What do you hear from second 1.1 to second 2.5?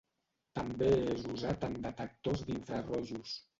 és usat en detectors